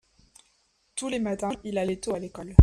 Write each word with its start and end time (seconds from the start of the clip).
tous 0.95 1.09
les 1.09 1.19
matins 1.19 1.51
il 1.63 1.77
allait 1.77 1.97
tôt 1.99 2.15
à 2.15 2.19
l'école. 2.19 2.55